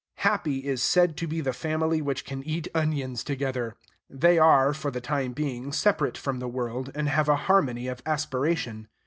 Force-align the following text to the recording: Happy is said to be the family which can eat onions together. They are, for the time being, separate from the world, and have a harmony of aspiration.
Happy 0.25 0.65
is 0.65 0.81
said 0.81 1.15
to 1.15 1.27
be 1.27 1.41
the 1.41 1.53
family 1.53 2.01
which 2.01 2.25
can 2.25 2.41
eat 2.41 2.67
onions 2.73 3.23
together. 3.23 3.75
They 4.09 4.39
are, 4.39 4.73
for 4.73 4.89
the 4.89 4.99
time 4.99 5.33
being, 5.33 5.71
separate 5.71 6.17
from 6.17 6.39
the 6.39 6.49
world, 6.49 6.91
and 6.95 7.07
have 7.07 7.29
a 7.29 7.35
harmony 7.45 7.85
of 7.87 8.01
aspiration. 8.07 8.87